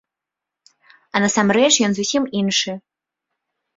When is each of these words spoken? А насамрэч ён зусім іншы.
А 1.13 1.21
насамрэч 1.23 1.71
ён 1.89 1.95
зусім 1.99 2.23
іншы. 2.43 2.71